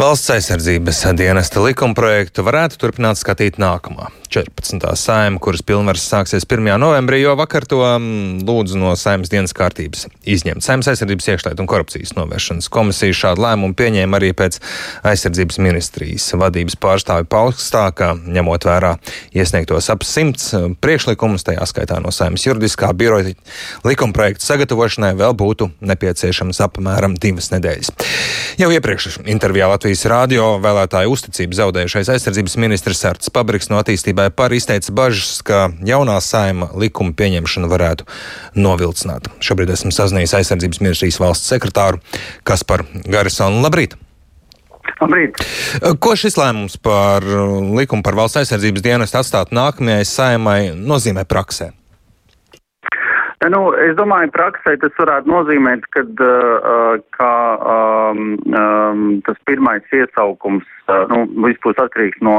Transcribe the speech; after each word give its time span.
Valsts 0.00 0.30
aizsardzības 0.32 1.02
dienesta 1.12 1.60
likumprojektu 1.60 2.40
varētu 2.46 2.78
turpināt 2.80 3.20
skatīt 3.20 3.58
nākamā 3.60 4.08
14. 4.30 4.78
saima, 4.94 5.40
kuras 5.42 5.62
pilnvaras 5.66 6.04
sāksies 6.06 6.44
1. 6.46 6.68
novembrī, 6.78 7.18
jo 7.24 7.32
vakar 7.34 7.64
to 7.66 7.80
mm, 7.82 8.44
lūdzu 8.46 8.78
no 8.78 8.92
saimas 8.94 9.26
dienas 9.32 9.50
kārtības 9.56 10.04
izņemt. 10.22 10.62
Saimas 10.62 10.86
aizsardzības 10.92 11.26
iekšlietu 11.32 11.64
un 11.64 11.68
korupcijas 11.70 12.14
novēršanas 12.14 12.68
komisija 12.70 13.16
šādu 13.24 13.42
lēmumu 13.42 13.74
pieņēma 13.74 14.20
arī 14.20 14.30
pēc 14.38 14.60
aizsardzības 15.10 15.58
ministrijas 15.66 16.28
vadības 16.38 16.78
pārstāvi 16.78 17.26
paustā, 17.26 17.88
ka 17.90 18.12
ņemot 18.14 18.68
vērā 18.70 18.92
iesniegtos 19.34 19.90
ap 19.90 20.06
simts 20.06 20.52
priekšlikumus, 20.78 21.42
tajā 21.50 21.66
skaitā 21.66 21.98
no 21.98 22.14
saimas 22.14 22.46
juridiskā 22.46 22.92
biroja 22.94 23.34
likumprojektu 23.82 24.46
sagatavošanai 24.46 25.10
vēl 25.18 25.34
būtu 25.42 25.72
nepieciešams 25.90 26.62
apmēram 26.68 27.18
divas 27.18 27.50
nedēļas. 27.50 27.90
Jau 28.62 28.70
iepriekš 28.70 29.24
intervijā 29.26 29.66
Latvijas 29.74 30.06
rādio 30.10 30.52
vēlētāju 30.62 31.18
uzticību 31.18 31.60
zaudējušais 31.64 32.14
aizsardzības 32.14 32.58
ministrs 32.62 33.02
Sārts 33.02 33.34
Pabriks 33.34 33.70
no 33.72 33.82
attīstībai 34.20 34.30
par 34.36 34.52
izteica 34.52 34.92
bažas, 34.92 35.40
ka 35.42 35.70
jaunā 35.84 36.20
saima 36.20 36.70
likuma 36.76 37.12
pieņemšanu 37.12 37.68
varētu 37.70 38.04
novilcināt. 38.56 39.28
Šobrīd 39.40 39.70
esmu 39.70 39.92
sazinājies 39.92 40.34
aizsardzības 40.34 40.80
ministrijas 40.80 41.20
valsts 41.20 41.48
sekretāru 41.48 42.00
Kasparu 42.44 42.84
Garisonu. 43.06 43.62
Labrīt! 43.62 43.96
Labrīt. 45.00 45.36
Ko 46.00 46.14
šis 46.16 46.36
lēmums 46.36 46.76
par 46.82 47.24
likumu 47.24 48.02
par 48.02 48.16
valsts 48.16 48.40
aizsardzības 48.42 48.82
dienestu 48.82 49.20
atstāt 49.20 49.52
nākamajai 49.52 50.04
saimai 50.04 50.60
nozīmē 50.74 51.24
praksē? 51.24 51.72
Nu, 53.48 53.60
es 53.72 53.94
domāju, 53.96 54.28
praksē 54.34 54.74
tas 54.82 54.92
varētu 55.00 55.30
nozīmēt, 55.32 55.86
ka, 55.96 56.02
uh, 56.04 56.98
ka 57.16 57.30
um, 57.56 58.34
um, 58.52 59.06
tas 59.24 59.40
pirmais 59.48 59.96
iesaukums 59.96 60.68
nu, 61.10 61.24
viss 61.46 61.60
būs 61.64 61.78
atkarīgs 61.80 62.20
no, 62.24 62.34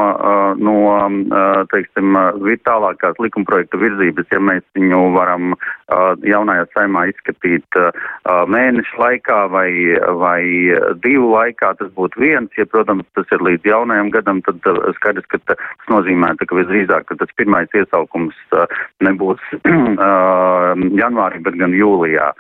no 0.60 0.76
teiksim, 1.72 2.18
tālākās 2.68 3.20
likumprojektu 3.22 3.80
virzības, 3.82 4.28
ja 4.34 4.42
mēs 4.44 4.66
viņu 4.78 5.00
varam 5.16 5.54
jaunajā 6.26 6.68
saimā 6.76 7.08
izskatīt 7.12 7.80
mēnešu 8.52 9.00
laikā 9.02 9.40
vai, 9.54 9.70
vai 10.22 10.42
divu 11.04 11.32
laikā, 11.34 11.74
tas 11.80 11.92
būtu 11.98 12.22
viens. 12.22 12.52
Ja, 12.60 12.68
protams, 12.70 13.08
tas 13.18 13.30
ir 13.34 13.44
līdz 13.46 13.68
jaunajam 13.72 14.12
gadam, 14.14 14.42
tad 14.46 14.60
skaidrs, 15.00 15.28
ka 15.32 15.42
tas 15.50 15.92
nozīmē, 15.92 16.34
ka 16.40 16.58
visdrīzāk, 16.58 17.08
ka 17.10 17.20
tas 17.22 17.32
pirmais 17.40 17.72
iesaukums 17.78 18.38
nebūs 19.04 19.42
janvārī, 21.00 21.42
bet 21.46 21.60
gan 21.60 21.76
jūlijā 21.76 22.32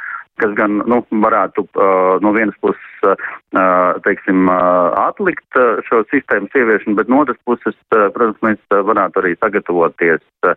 kas 0.42 0.54
gan 0.58 0.82
nu, 0.90 1.02
varētu 1.24 1.66
uh, 1.68 2.18
no 2.24 2.32
vienas 2.36 2.56
puses 2.64 3.06
uh, 3.06 3.16
teiksim, 4.06 4.48
uh, 4.50 4.92
atlikt 5.04 5.60
uh, 5.60 5.82
šo 5.88 6.02
sistēmas 6.12 6.54
ieviešanu, 6.58 6.98
bet 6.98 7.12
no 7.12 7.22
otras 7.26 7.40
puses, 7.48 7.78
uh, 7.94 8.08
protams, 8.16 8.40
mēs 8.46 8.78
varētu 8.90 9.22
arī 9.22 9.34
sagatavoties 9.38 10.24
uh, 10.48 10.56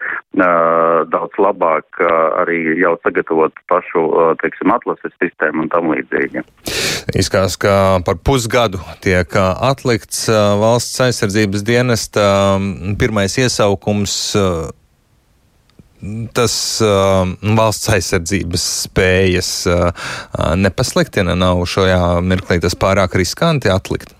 daudz 1.12 1.40
labāk, 1.42 1.86
uh, 2.00 2.14
arī 2.44 2.60
jau 2.80 2.94
sagatavot 3.04 3.64
pašu 3.72 4.04
uh, 4.06 4.30
teiksim, 4.42 4.72
atlases 4.74 5.16
sistēmu 5.22 5.66
un 5.66 5.72
tam 5.74 5.90
līdzīgi. 5.92 6.44
Izskatās, 7.14 7.58
ka 7.60 7.74
par 8.06 8.16
pusgadu 8.24 8.80
tiek 9.04 9.36
atlikts 9.36 10.24
valsts 10.30 11.02
aizsardzības 11.04 11.66
dienesta 11.66 12.24
um, 12.56 12.96
pirmais 13.00 13.36
iesaukums. 13.42 14.16
Uh, 14.38 14.72
tas 16.36 16.56
uh, 16.84 17.22
valsts 17.58 17.92
aizsardzības 17.94 18.66
spējas 18.88 19.52
uh, 19.70 19.86
uh, 19.92 20.52
nepasliktina, 20.58 21.36
nav 21.38 21.64
šajā 21.70 22.20
mirklī 22.26 22.60
tas 22.64 22.76
pārāk 22.78 23.16
riskanti 23.20 23.72
atlikt? 23.72 24.14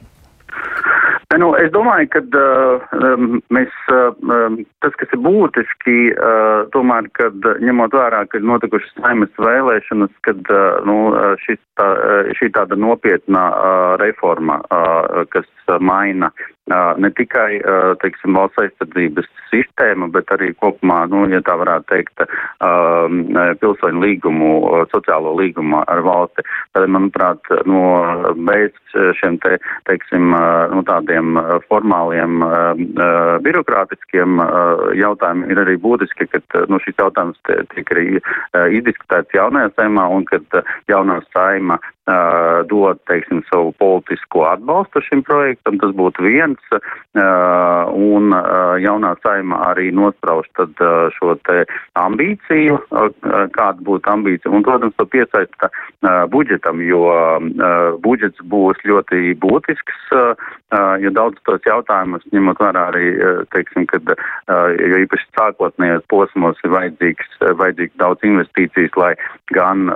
Nu, 1.35 1.49
es 1.59 1.73
domāju, 1.75 2.07
ka 2.13 2.21
uh, 2.23 3.23
mēs, 3.55 3.73
uh, 3.91 4.59
tas, 4.85 4.95
kas 5.01 5.15
ir 5.17 5.21
būtiski, 5.25 5.97
uh, 6.13 6.67
tomēr, 6.75 7.09
kad 7.19 7.49
ņemot 7.65 7.97
vērā, 7.97 8.23
ka 8.31 8.39
ir 8.39 8.47
notikušas 8.47 8.93
saimas 9.01 9.33
vēlēšanas, 9.43 10.13
kad 10.27 10.53
uh, 10.53 10.85
nu, 10.87 10.99
šis, 11.43 11.59
tā, 11.81 11.89
šī 12.39 12.53
tāda 12.55 12.79
nopietna 12.79 13.49
uh, 13.51 13.89
reforma, 14.03 14.61
uh, 14.69 15.25
kas 15.35 15.49
maina 15.83 16.31
ne 16.73 17.11
tikai, 17.13 17.61
teiksim, 18.01 18.37
valsts 18.39 18.63
aizsardzības 18.63 19.29
sistēma, 19.51 20.09
bet 20.15 20.31
arī 20.35 20.53
kopumā, 20.57 21.05
nu, 21.13 21.25
ja 21.33 21.43
tā 21.45 21.57
varētu 21.61 21.87
teikt, 21.93 22.25
pilsoņu 23.61 24.01
līgumu, 24.05 24.51
sociālo 24.93 25.35
līgumu 25.39 25.83
ar 25.85 26.01
valsti. 26.07 26.45
Tad, 26.75 26.89
manuprāt, 26.91 27.53
no 27.69 27.85
bez 28.49 28.73
šiem 29.19 29.39
te, 29.45 29.59
teiksim, 29.91 30.33
nu, 30.73 30.85
tādiem 30.89 31.37
formāliem, 31.69 32.41
birokrātiskiem 33.45 34.41
jautājumiem 34.99 35.53
ir 35.53 35.65
arī 35.67 35.77
būtiski, 35.83 36.31
ka, 36.33 36.65
nu, 36.71 36.81
šis 36.85 36.97
jautājums 37.03 37.41
tiek 37.75 37.93
arī 37.95 38.07
izdiskutēts 38.79 39.37
jaunajā 39.37 39.75
saimā 39.77 40.09
un 40.17 40.25
kad 40.31 40.63
jaunā 40.89 41.21
saima 41.35 41.79
dod, 42.69 42.99
teiksim, 43.09 43.41
savu 43.49 43.73
politisko 43.81 44.45
atbalstu 44.51 45.01
šim 45.07 45.23
projektam, 45.25 45.79
tas 45.81 45.95
būtu 45.97 46.25
viens, 46.55 46.85
un 47.95 48.35
jaunā 48.83 49.15
saima 49.23 49.61
arī 49.71 49.91
nosprauž 49.93 50.47
tad 50.57 50.75
šo 51.17 51.37
te 51.47 51.65
ambīciju, 51.95 52.79
kāda 53.55 53.81
būtu 53.85 54.11
ambīcija, 54.11 54.51
un, 54.53 54.63
protams, 54.63 54.95
to 54.97 55.07
piesaista 55.07 55.71
budžetam, 56.31 56.81
jo 56.83 57.07
budžets 58.03 58.39
būs 58.43 58.77
ļoti 58.85 59.35
būtisks, 59.39 60.11
jo 61.01 61.11
daudz 61.15 61.39
tos 61.47 61.63
jautājumus, 61.67 62.25
ņemot 62.33 62.59
vērā 62.59 62.89
arī, 62.91 63.13
teiksim, 63.55 63.87
kad, 63.87 64.03
jo 64.49 65.03
īpaši 65.05 65.31
sākotnējos 65.39 66.05
posmos 66.11 66.59
ir 66.65 66.75
vajadzīgs, 66.75 67.39
vajadzīgs 67.61 67.97
daudz 68.03 68.27
investīcijas, 68.27 68.97
lai 68.97 69.15
gan 69.55 69.87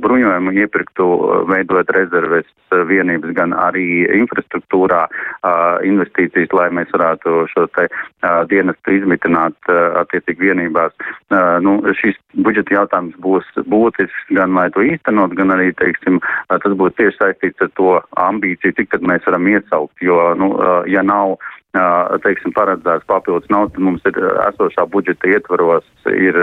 bruņojumu 0.00 0.54
iepirktu, 0.62 1.10
veidot 1.50 1.90
rezerves 1.96 2.48
vienības, 2.70 3.34
gan 3.34 3.54
arī 3.56 4.06
infrastruktūrā 4.20 5.06
investīcijas, 5.86 6.52
lai 6.56 6.68
mēs 6.74 6.90
varētu 6.94 7.44
šo 7.52 7.66
te 7.76 7.86
dienestu 8.50 8.96
izmitināt 8.98 9.70
attiecīgi 10.02 10.50
vienībās. 10.50 10.92
Nu, 11.64 11.78
šis 12.00 12.18
budžeta 12.44 12.76
jautājums 12.80 13.16
būs 13.24 13.46
būtisks 13.70 14.34
gan 14.36 14.54
lai 14.58 14.68
to 14.74 14.84
īstenot, 14.84 15.34
gan 15.38 15.54
arī, 15.54 15.70
teiksim, 15.80 16.20
tas 16.50 16.76
būs 16.82 16.96
tieši 16.98 17.18
saistīts 17.18 17.64
ar 17.64 17.72
to 17.80 17.96
ambīciju, 18.20 18.76
cik 18.78 18.92
tad 18.94 19.06
mēs 19.06 19.24
varam 19.28 19.48
iesaukt, 19.50 19.96
jo, 20.04 20.20
nu, 20.40 20.52
ja 20.90 21.04
nav 21.06 21.38
teiksim, 21.70 22.50
paredzēts 22.56 23.06
papildus 23.06 23.50
naudas, 23.52 23.74
tad 23.76 23.84
mums 23.84 24.06
ir 24.08 24.16
esošā 24.48 24.86
budžeta 24.90 25.28
ietvaros 25.30 25.86
ir 26.10 26.38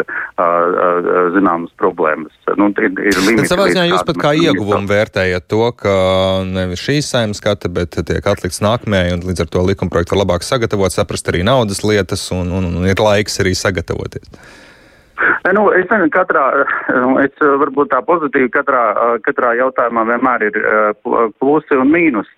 zināmas 1.35 1.73
problēmas. 1.79 2.31
Nu, 2.55 2.69
ir, 2.79 2.93
ir 2.95 3.19
limiti, 3.25 3.49
savā 3.51 3.67
ziņā 3.71 3.87
jūs 3.89 4.05
pat 4.07 4.21
kā 4.21 4.31
ieguvumu 4.39 4.87
vērtējat 4.87 5.49
to, 5.51 5.65
ka 5.75 5.97
nevis 6.47 6.83
šīs 6.85 7.11
saimnes 7.11 7.41
skata, 7.43 7.67
bet 7.67 7.99
tiek 8.07 8.23
atlikts 8.23 8.63
nākamajai, 8.63 9.17
un 9.17 9.25
līdz 9.27 9.43
ar 9.43 9.51
to 9.51 9.65
likumprojektu 9.67 10.15
var 10.15 10.23
labāk 10.23 10.47
sagatavot, 10.47 10.95
saprast 10.95 11.27
arī 11.33 11.43
naudas 11.47 11.83
lietas, 11.83 12.29
un, 12.31 12.53
un, 12.53 12.71
un 12.79 12.87
ir 12.87 13.03
laiks 13.03 13.41
arī 13.43 13.51
sagatavoties. 13.57 14.31
Nu, 15.55 15.63
es 15.73 15.87
nezinu, 15.89 16.09
katrā, 16.13 16.43
nu, 16.93 17.15
es 17.23 17.33
varbūt 17.41 17.89
tā 17.93 18.01
pozitīvi, 18.05 18.51
katrā, 18.53 18.83
katrā 19.25 19.53
jautājumā 19.57 20.03
vienmēr 20.11 20.45
ir 20.49 20.59
plusi 21.41 21.77
un 21.77 21.93
mīnusi. 21.93 22.35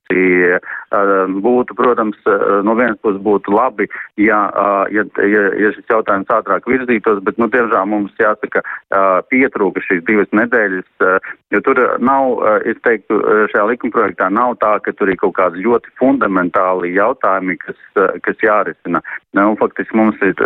Būtu, 1.44 1.76
protams, 1.78 2.18
no 2.66 2.74
vienas 2.78 2.98
puses 3.04 3.20
būtu 3.22 3.54
labi, 3.54 3.86
ja, 4.18 4.40
ja, 4.94 5.04
ja, 5.22 5.44
ja 5.60 5.72
šis 5.76 5.92
jautājums 5.92 6.32
ātrāk 6.34 6.66
virzītos, 6.70 7.20
bet, 7.26 7.38
nu, 7.42 7.50
tiešām 7.54 7.92
mums 7.94 8.16
jāsaka, 8.18 8.64
pietrūka 9.30 9.84
šīs 9.86 10.02
divas 10.08 10.32
nedēļas, 10.34 10.90
jo 11.54 11.62
tur 11.66 11.84
nav, 12.02 12.42
es 12.70 12.80
teiktu, 12.86 13.20
šajā 13.54 13.68
likumprojektā 13.74 14.32
nav 14.34 14.56
tā, 14.64 14.78
ka 14.86 14.96
tur 14.98 15.12
ir 15.12 15.20
kaut 15.22 15.36
kādi 15.38 15.62
ļoti 15.66 15.94
fundamentāli 16.00 16.96
jautājumi, 16.96 17.60
kas, 17.62 17.80
kas 18.26 18.46
jārisina. 18.46 19.04
Nu, 19.38 19.54
faktiski 19.60 19.94
mums 19.94 20.18
ir 20.26 20.40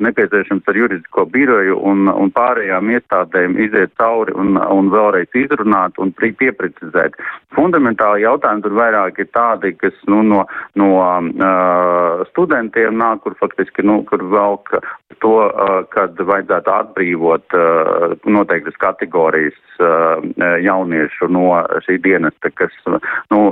nepieciešams 0.00 0.68
ar 0.68 0.76
juridisko 0.76 1.26
biroju 1.28 1.76
un, 1.90 2.06
un 2.08 2.30
pārējām 2.32 2.88
iestādēm 2.94 3.58
iziet 3.60 3.92
cauri 4.00 4.32
un, 4.32 4.56
un 4.56 4.88
vēlreiz 4.92 5.36
izrunāt 5.36 6.00
un 6.00 6.14
pieprecizēt. 6.16 7.18
Fundamentāli 7.52 8.24
jautājumi 8.24 8.64
tur 8.64 8.76
vairāk 8.78 9.20
ir 9.20 9.28
tādi, 9.36 9.74
kas 9.76 9.96
nu, 10.08 10.22
no, 10.24 10.46
no 10.80 10.88
uh, 10.96 12.24
studentiem 12.30 12.96
nāk, 12.96 13.20
kur 13.26 13.36
faktiski, 13.40 13.84
nu, 13.84 14.00
kur 14.08 14.24
velk 14.32 14.72
to, 15.20 15.34
uh, 15.44 15.82
kad 15.92 16.16
vajadzētu 16.16 16.72
atbrīvot 16.72 17.58
uh, 17.58 18.16
noteiktas 18.24 18.78
kategorijas 18.80 19.58
uh, 19.84 20.24
jauniešu 20.64 21.28
no 21.28 21.60
šī 21.84 21.98
dienesta, 22.04 22.48
kas, 22.56 22.72
nu, 23.32 23.42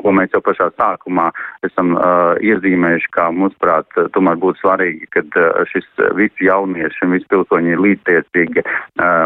ko 0.00 0.16
mēs 0.16 0.32
jau 0.32 0.40
pašā 0.44 0.70
sākumā 0.78 1.28
esam 1.68 1.98
uh, 1.98 2.40
iezīmējuši 2.40 3.12
kā, 3.12 3.28
mums 3.34 3.56
prāt, 3.60 3.73
manuprāt, 3.74 4.12
tomēr 4.12 4.36
būtu 4.38 4.60
svarīgi, 4.60 5.08
ka 5.10 5.22
šis 5.70 5.86
visi 6.14 6.46
jaunieši 6.46 7.04
un 7.04 7.14
visi 7.14 7.26
pilsoņi 7.30 7.74
ir 7.74 7.82
līdztiesīgi 7.82 8.64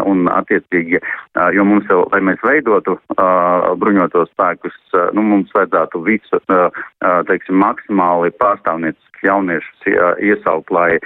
un 0.05 0.27
attiecīgi, 0.29 0.99
jo 1.53 1.65
mums 1.65 1.85
jau, 1.89 2.07
lai 2.11 2.21
mēs 2.21 2.39
veidotu 2.43 2.97
bruņotos 3.79 4.31
spēkus, 4.33 4.75
nu, 5.13 5.21
mums 5.21 5.51
vajadzētu 5.53 6.03
visu, 6.03 6.41
teiksim, 7.27 7.59
maksimāli 7.59 8.31
pārstāvnieciski 8.39 9.09
jauniešus 9.23 9.87
iesaukt, 10.23 10.71
lai 10.71 10.97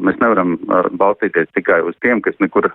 mēs 0.00 0.18
nevaram 0.22 0.56
balstīties 0.98 1.50
tikai 1.56 1.80
uz 1.84 1.96
tiem, 2.04 2.22
kas 2.24 2.36
nekur, 2.42 2.70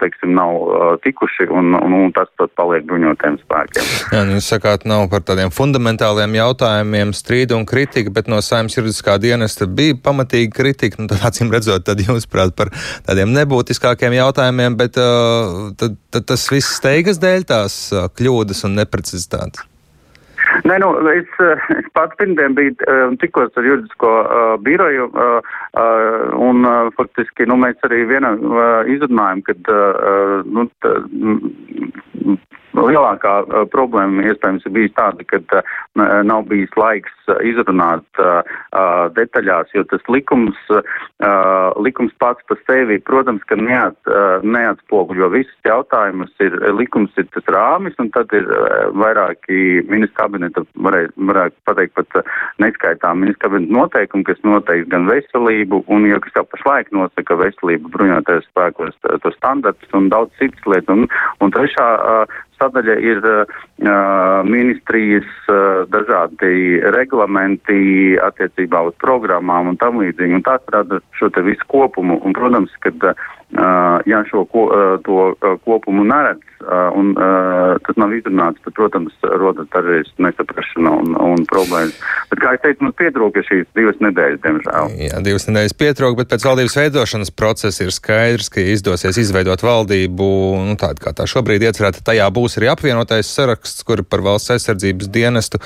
teiksim, 0.00 0.34
nav 0.36 0.98
tikuši, 1.04 1.48
un, 1.48 1.72
un, 1.78 1.96
un 2.02 2.12
tas 2.16 2.30
tad 2.40 2.52
paliek 2.58 2.84
bruņotiem 2.88 3.38
spēkiem. 3.42 3.88
Jā, 4.12 4.24
nu, 4.28 4.36
jūs 4.38 4.50
sakāt, 4.52 4.84
nav 4.88 5.06
par 5.12 5.24
tādiem 5.26 5.52
fundamentāliem 5.54 6.36
jautājumiem 6.38 7.14
strīdu 7.16 7.56
un 7.58 7.66
kritika, 7.68 8.12
bet 8.14 8.27
no 8.30 8.40
saimnes 8.44 8.76
juridiskā 8.76 9.16
dienesta 9.22 9.66
bija 9.66 9.96
pamatīga 10.04 10.52
kritika, 10.60 11.00
nu, 11.00 11.08
tad 11.10 11.24
acīm 11.30 11.52
redzot, 11.54 11.86
tad 11.88 12.02
jūs 12.04 12.28
prāt 12.30 12.54
par 12.58 12.72
tādiem 13.08 13.32
nebūtiskākiem 13.36 14.18
jautājumiem, 14.18 14.76
bet 14.78 15.00
uh, 15.00 15.72
tad, 15.80 15.96
tad 16.14 16.28
tas 16.28 16.46
viss 16.52 16.78
steigas 16.78 17.20
dēļ 17.22 17.48
tās 17.48 17.80
kļūdas 18.18 18.64
un 18.68 18.78
neprecizitātes. 18.82 19.66
Nē, 20.64 20.78
nu, 20.82 20.88
es, 21.12 21.28
es 21.76 21.88
pats 21.96 22.16
pirmdien 22.18 22.54
biju 22.56 22.72
uh, 22.86 23.12
tikos 23.20 23.52
ar 23.58 23.66
juridisko 23.66 24.10
uh, 24.22 24.54
biroju, 24.64 25.08
uh, 25.12 25.50
uh, 25.76 26.30
un 26.48 26.64
uh, 26.66 26.88
faktiski, 26.96 27.46
nu, 27.50 27.58
mēs 27.60 27.78
arī 27.86 28.04
vienā 28.08 28.32
uh, 28.38 28.88
izrunājam, 28.90 29.42
kad, 29.46 29.70
uh, 29.72 30.46
nu, 30.48 30.66
t, 30.82 30.94
lielākā 32.86 33.34
uh, 33.42 33.64
problēma 33.72 34.24
iespējams 34.28 34.66
ir 34.68 34.74
bijis 34.74 34.94
tāda, 34.96 35.24
ka 35.28 35.40
uh, 35.60 35.74
nav 36.26 36.46
bijis 36.50 36.72
laiks 36.78 37.14
uh, 37.28 37.38
izrunāt 37.46 38.22
uh, 38.22 38.40
uh, 38.72 39.08
detaļās, 39.16 39.72
jo 39.74 39.84
tas 39.90 40.04
likums, 40.12 40.58
uh, 40.70 41.72
likums 41.82 42.14
pats 42.22 42.44
par 42.48 42.60
sevi, 42.66 42.98
protams, 43.02 43.44
ka 43.48 43.58
neat, 43.58 43.96
uh, 44.10 44.44
neatspoguļo 44.44 45.30
visus 45.34 45.68
jautājumus. 45.68 46.32
Ir, 46.44 46.56
likums 46.78 47.14
ir 47.20 47.28
tas 47.34 47.48
rāmis, 47.52 47.96
un 48.02 48.12
tad 48.14 48.32
ir 48.36 48.48
uh, 48.48 48.88
vairāki 48.96 49.84
ministra 49.88 50.26
kabineta, 50.26 50.64
varētu 50.88 51.28
varē 51.30 51.48
pateikt 51.68 51.96
pat 51.98 52.20
uh, 52.20 52.34
neskaitām 52.62 53.22
ministra 53.24 53.48
kabineta 53.48 53.78
noteikumi, 53.78 54.26
kas 54.28 54.42
noteikti 54.46 54.92
gan 54.94 55.08
veselību, 55.10 55.82
un 55.92 56.08
jau 56.10 56.20
kas 56.24 56.40
jau 56.40 56.46
pašlaik 56.52 56.92
nosaka 56.96 57.38
veselību 57.42 57.92
bruņoties 57.94 58.48
spēkos, 58.52 58.96
to 59.24 59.32
standartus 59.36 59.96
un 59.96 60.10
daudz 60.12 60.34
citas 60.40 60.68
lietas. 60.68 60.94
Un, 60.94 61.08
un 61.44 61.52
trešā 61.54 61.88
uh, 61.98 62.38
sadaļa 62.60 62.98
ir 63.04 63.24
ministrijas 64.48 65.28
dažādi 65.92 66.80
reglamenti 66.94 68.16
attiecībā 68.22 68.82
uz 68.90 68.96
programmām 69.02 69.72
un 69.72 69.80
tam 69.80 70.00
līdzīgi. 70.02 70.38
Un 70.38 70.46
tās 70.46 70.64
rada 70.74 71.00
šo 71.18 71.30
te 71.34 71.44
visu 71.46 71.66
kopumu. 71.70 72.20
Un, 72.24 72.36
protams, 72.36 72.74
kad 72.84 73.10
ja 74.06 74.22
šo 74.28 74.44
ko, 74.52 74.68
to 75.06 75.32
kopumu 75.64 76.04
neredz 76.04 76.44
un 76.94 77.12
tas 77.86 77.96
nav 77.96 78.12
izrunāts, 78.16 78.60
tad, 78.64 78.74
protams, 78.76 79.14
rodas 79.40 79.68
arī 79.78 80.00
nesaprašana 80.20 80.92
un, 81.00 81.14
un 81.22 81.44
problēmas. 81.48 81.94
Bet, 82.30 82.40
kā 82.42 82.54
es 82.56 82.62
teicu, 82.64 82.84
mums 82.86 82.96
pietrūka 82.98 83.44
šīs 83.46 83.68
divas 83.78 83.98
nedēļas, 84.02 84.40
diemžēl. 84.44 84.92
Jā, 85.06 85.20
divas 85.24 85.46
nedēļas 85.48 85.76
pietrūka, 85.78 86.18
bet 86.22 86.32
pēc 86.32 86.46
valdības 86.48 86.76
veidošanas 86.80 87.32
procesa 87.34 87.86
ir 87.86 87.94
skaidrs, 87.94 88.50
ka 88.52 88.64
izdosies 88.74 89.20
izveidot 89.22 89.62
valdību, 89.64 90.28
nu, 90.70 90.76
tādu 90.80 91.04
kā 91.04 91.14
tā 91.16 91.28
šobrīd 91.30 91.68
iecerēta, 91.68 92.02
tajā 92.10 92.26
būs 92.34 92.47
arī 92.56 92.70
apvienotais 92.72 93.28
saraksts, 93.28 93.84
kur 93.86 94.02
par 94.06 94.22
valsts 94.24 94.54
aizsardzības 94.56 95.10
dienestu 95.12 95.60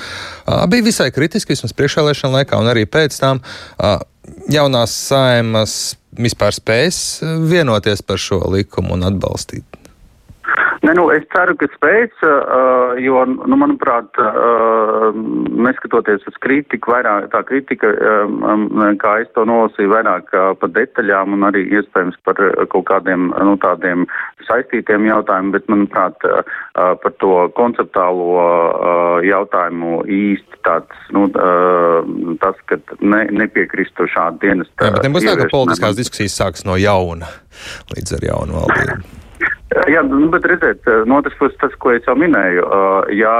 bija 0.69 0.85
visai 0.85 1.11
kritiski, 1.15 1.55
vismaz 1.55 1.75
priekšvēlēšana 1.77 2.41
laikā 2.41 2.59
un 2.59 2.71
arī 2.73 2.83
pēc 2.89 3.19
tam. 3.21 3.41
Jaunās 4.51 4.93
saimas 5.09 5.77
vispār 6.15 6.55
spēs 6.55 6.97
vienoties 7.49 8.03
par 8.05 8.21
šo 8.21 8.41
likumu 8.53 8.97
un 8.97 9.07
atbalstīt? 9.09 9.72
Ne, 10.93 10.99
nu, 10.99 11.07
es 11.09 11.23
ceru, 11.33 11.55
ka 11.57 11.65
spēs, 11.73 12.11
uh, 12.21 12.93
jo, 13.01 13.23
nu, 13.25 13.57
manuprāt, 13.57 14.13
uh, 14.21 15.07
neskatoties 15.65 16.21
uz 16.29 16.35
kritiku, 16.43 16.91
vairāk 16.93 17.31
tā 17.33 17.41
kritika, 17.49 17.89
um, 17.89 18.67
kā 19.01 19.15
es 19.23 19.31
to 19.33 19.41
nolasīju, 19.49 19.89
vairāk 19.89 20.29
uh, 20.37 20.51
par 20.59 20.69
detaļām 20.75 21.33
un 21.33 21.47
arī 21.49 21.63
iespējams 21.79 22.19
par 22.27 22.37
kaut 22.69 22.85
kādiem, 22.91 23.31
nu, 23.33 23.55
tādiem 23.63 24.05
saistītiem 24.45 25.07
jautājumiem, 25.09 25.55
bet, 25.55 25.65
manuprāt, 25.73 26.27
uh, 26.29 26.45
par 26.75 27.17
to 27.23 27.31
konceptuālo 27.57 28.29
uh, 28.37 29.17
jautājumu 29.25 30.03
īsti 30.05 30.61
tāds, 30.67 31.09
nu, 31.15 31.25
uh, 31.33 32.37
tas, 32.45 32.61
ka 32.69 32.77
ne, 33.01 33.23
nepiekristu 33.41 34.11
šādu 34.13 34.43
dienestu. 34.45 34.77
Jā, 34.77 34.93
bet 34.93 35.09
nebūs 35.09 35.25
tā, 35.25 35.39
ka 35.41 35.49
politiskās 35.57 35.97
diskusijas 36.03 36.37
sāks 36.43 36.69
no 36.69 36.77
jauna 36.77 37.33
līdz 37.97 38.19
ar 38.19 38.29
jaunu 38.29 38.61
valdību. 38.61 39.22
Jā, 39.89 40.03
nu, 40.05 40.27
bet 40.33 40.45
redziet, 40.49 40.85
no 41.09 41.19
otras 41.21 41.35
puses 41.39 41.57
tas, 41.61 41.73
ko 41.81 41.93
es 41.95 42.05
jau 42.07 42.15
minēju, 42.19 42.65
ja 43.17 43.33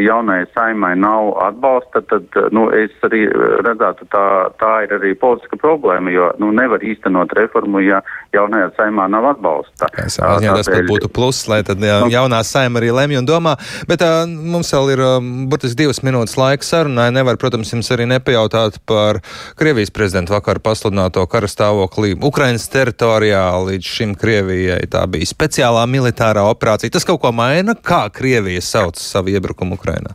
jaunai 0.00 0.42
saimai 0.54 0.94
nav 0.98 1.34
atbalsta, 1.44 2.02
tad, 2.10 2.28
nu, 2.54 2.68
es 2.74 2.94
arī 3.06 3.26
redzētu, 3.66 4.08
tā, 4.12 4.24
tā 4.60 4.72
ir 4.86 4.94
arī 4.96 5.12
politiska 5.18 5.58
problēma, 5.60 6.12
jo, 6.14 6.30
nu, 6.42 6.52
nevar 6.56 6.84
īstenot 6.84 7.34
reformu, 7.36 7.82
ja 7.84 8.00
jaunajā 8.34 8.70
saimā 8.76 9.06
nav 9.10 9.26
atbalsta. 9.34 9.90
Es 10.00 10.18
domāju, 10.20 10.56
tas 10.60 10.88
būtu 10.88 11.10
pluss, 11.12 11.46
lai 11.50 11.60
tad 11.66 11.82
nu. 11.82 12.08
jaunā 12.12 12.40
saima 12.46 12.80
arī 12.80 12.92
lemj 12.94 13.20
un 13.20 13.28
domā, 13.28 13.56
bet 13.90 14.04
uh, 14.06 14.22
mums 14.26 14.70
vēl 14.74 14.92
ir 14.94 15.02
uh, 15.04 15.16
burtiski 15.50 15.82
divas 15.82 16.02
minūtes 16.06 16.36
laika 16.38 16.66
sarunai. 16.66 17.10
Nevar, 17.14 17.38
protams, 17.40 17.72
jums 17.74 17.90
arī 17.94 18.06
nepajautāt 18.10 18.78
par 18.88 19.20
Krievijas 19.58 19.92
prezidentu 19.94 20.36
vakar 20.36 20.60
pasludināto 20.62 21.24
karastāvokli 21.30 22.16
Ukrainas 22.22 22.68
teritorijā 22.72 23.44
līdz 23.66 23.94
šim 23.96 24.14
Krievijai. 24.18 24.82
Tā 24.90 25.04
bija 25.12 25.28
speciālā 25.28 25.84
militārā 25.90 26.44
operācija. 26.50 26.92
Tas 26.94 27.06
kaut 27.08 27.20
ko 27.22 27.32
maina, 27.34 27.74
kā 27.74 28.04
Krievija 28.14 28.62
sauc 28.64 29.00
savu 29.00 29.34
iebrukumu 29.34 29.78
Ukrainā? 29.78 30.14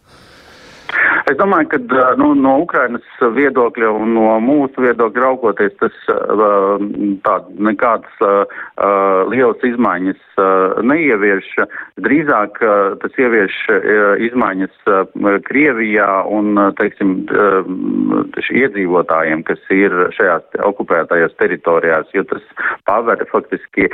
Es 1.26 1.38
domāju, 1.40 1.72
ka 1.72 1.78
nu, 2.20 2.28
no 2.38 2.52
Ukrainas 2.62 3.06
viedokļa 3.34 3.88
un 3.98 4.12
no 4.14 4.36
mūsu 4.46 4.84
viedokļa 4.84 5.24
raugoties, 5.24 5.74
tas 5.80 5.96
tād, 7.26 7.48
nekādas 7.66 8.22
uh, 8.22 8.44
lielas 9.32 9.64
izmaiņas 9.66 10.22
uh, 10.38 10.84
neievieš. 10.86 11.48
Drīzāk 12.06 12.62
uh, 12.62 12.94
tas 13.02 13.18
ievieš 13.18 13.58
izmaiņas 14.28 14.92
Krievijā 15.48 16.10
un, 16.30 16.60
teiksim, 16.78 17.16
iedzīvotājiem, 18.62 19.42
kas 19.50 19.66
ir 19.74 19.96
šajās 20.14 20.62
okupētajās 20.70 21.34
teritorijās, 21.42 22.12
jo 22.14 22.26
tas 22.30 22.46
paver 22.86 23.26
faktiski 23.32 23.90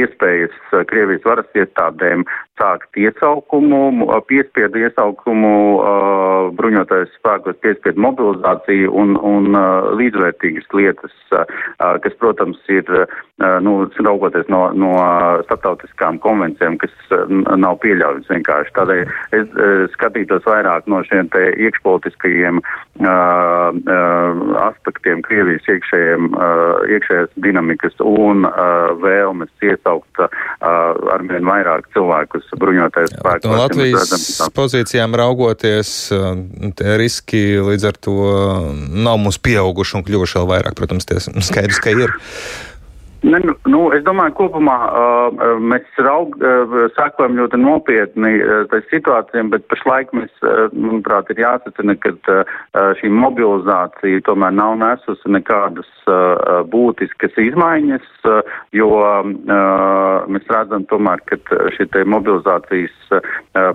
iespējas 0.00 0.56
Krievijas 0.88 1.28
varas 1.28 1.58
iestādēm 1.58 2.24
sākt 2.56 2.96
iesaukumu, 3.00 4.08
piespiedu 4.28 4.80
iesaukumu 4.86 5.52
uh, 5.76 6.48
bruņotais 6.56 7.12
spēkos, 7.18 7.58
piespiedu 7.64 8.00
mobilizāciju 8.04 8.92
un, 8.96 9.16
un 9.20 9.52
uh, 9.52 9.90
līdzvērtīgas 9.98 10.68
lietas, 10.76 11.16
uh, 11.36 11.44
kas, 12.04 12.16
protams, 12.22 12.60
ir, 12.72 12.88
uh, 12.92 13.18
nu, 13.36 13.90
raugoties 14.00 14.48
no, 14.48 14.70
no 14.72 14.92
starptautiskām 15.44 16.16
konvencijām, 16.24 16.78
kas 16.80 16.92
uh, 17.12 17.28
nav 17.60 17.76
pieļaujas 17.82 18.30
vienkārši. 18.32 18.72
Tādēļ 18.78 19.02
es 19.36 19.50
uh, 19.52 19.82
skatītos 19.92 20.46
vairāk 20.48 20.88
no 20.88 21.02
šiem 21.04 21.28
te 21.34 21.42
iekšpolitiskajiem 21.66 22.62
uh, 22.62 23.10
aspektiem, 24.64 25.20
Krievijas 25.26 25.68
iekšējiem, 25.68 26.30
uh, 26.32 26.86
iekšējās 26.96 27.34
dinamikas 27.44 28.00
un 28.00 28.48
uh, 28.48 28.94
vēlmes 29.02 29.52
iesaukt 29.68 30.22
uh, 30.24 30.32
arvien 31.12 31.44
vairāk 31.44 31.90
cilvēkus 31.92 32.48
bruņotais 32.56 33.12
spēks. 33.18 33.44
No 33.44 33.60
Latvijas 33.60 34.40
pozīcijām 34.56 35.12
raugoties, 35.18 35.92
tie 36.80 36.96
riski 36.96 37.42
līdz 37.68 37.84
ar 37.90 38.00
to 38.00 38.16
nav 38.96 39.20
mums 39.20 39.36
pieauguši 39.44 40.00
un 40.00 40.06
kļuvuši 40.08 40.40
vēl 40.40 40.48
vairāk, 40.54 40.78
protams, 40.80 41.04
tie 41.08 41.20
skaidrs, 41.20 41.82
ka 41.84 41.92
ir. 41.92 42.16
Ne, 43.26 43.40
nu, 43.42 43.54
nu, 43.66 43.78
es 43.90 44.04
domāju, 44.06 44.36
kopumā 44.38 44.74
uh, 44.86 45.46
mēs 45.58 45.96
raug, 46.06 46.36
uh, 46.38 46.74
sakojam 46.94 47.34
ļoti 47.40 47.58
nopietni 47.58 48.36
uh, 48.38 48.60
tai 48.70 48.78
situācijām, 48.86 49.48
bet 49.50 49.64
pašlaik 49.72 50.12
mēs, 50.14 50.30
uh, 50.46 50.68
manuprāt, 50.70 51.32
ir 51.34 51.40
jāsacina, 51.42 51.96
ka 52.04 52.12
uh, 52.14 52.52
šī 53.00 53.10
mobilizācija 53.10 54.22
tomēr 54.28 54.54
nav 54.54 54.76
nesusi 54.78 55.32
nekādas 55.34 55.88
uh, 56.06 56.62
būtiskas 56.70 57.34
izmaiņas, 57.48 58.06
uh, 58.30 58.52
jo 58.78 58.92
uh, 58.94 59.26
mēs 60.30 60.46
redzam 60.54 60.86
tomēr, 60.86 61.24
ka 61.26 61.40
šī 61.74 61.88
te 61.96 62.04
mobilizācijas 62.06 62.94
uh, 63.10 63.74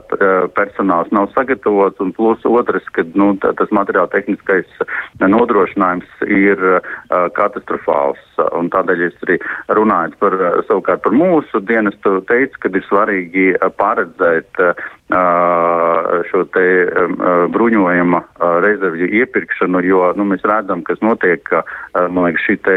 personāls 0.55 1.11
nav 1.11 1.27
sagatavots, 1.35 1.99
un 1.99 2.15
plus 2.15 2.47
otrs, 2.47 2.87
ka 2.95 3.03
nu, 3.19 3.33
tas 3.43 3.75
materiāla 3.75 4.13
tehniskais 4.15 4.87
nodrošinājums 5.19 6.23
ir 6.29 6.65
uh, 6.77 6.95
katastrofāls, 7.35 8.23
un 8.55 8.71
tādēļ 8.71 9.07
es 9.11 9.21
arī 9.27 9.40
runājot 9.71 10.17
par 10.21 10.37
savukārt 10.69 11.03
par 11.05 11.15
mūsu 11.15 11.61
dienestu, 11.65 12.19
teica, 12.29 12.63
ka 12.63 12.73
ir 12.73 12.87
svarīgi 12.87 13.47
paredzēt 13.79 14.63
šo 16.31 16.43
te 16.55 16.65
bruņojuma 17.51 18.21
rezervju 18.63 19.09
iepirkšanu, 19.21 19.81
jo 19.83 20.05
nu, 20.15 20.23
mēs 20.29 20.45
redzam, 20.47 20.85
kas 20.87 21.01
notiek, 21.03 21.43
ka 21.43 21.63
man 22.13 22.29
liekas, 22.29 22.45
šī 22.47 22.55
te 22.63 22.75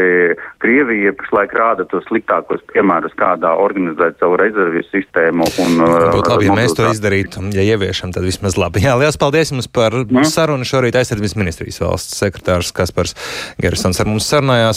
Krievija 0.63 1.13
pašlaik 1.15 1.53
rāda 1.55 1.85
tos 1.87 2.03
sliktākos 2.09 2.63
piemērus, 2.73 3.15
kādā 3.19 3.53
organizēt 3.61 4.19
savu 4.19 4.35
rezervju 4.41 4.83
sistēmu. 4.89 5.47
Un, 5.63 5.79
Būtu 6.17 6.33
labi, 6.33 6.49
ja 6.49 6.57
mēs 6.57 6.75
to 6.75 6.89
izdarītu, 6.89 7.45
ja 7.55 7.63
ieviešam, 7.75 8.11
tad 8.15 8.27
vismaz 8.27 8.59
labi. 8.59 8.83
Jā, 8.83 8.97
liels 8.99 9.19
paldies 9.21 9.53
jums 9.53 9.69
par 9.71 9.95
mm. 10.03 10.27
sarunu. 10.27 10.67
Šorīt 10.67 10.97
aizsardzības 10.99 11.37
ministrijas 11.39 11.79
valsts 11.83 12.19
sekretārs 12.19 12.73
Kaspars 12.75 13.15
Gerisons 13.61 14.01
ar 14.01 14.09
mums 14.09 14.27
sarunājās. 14.27 14.73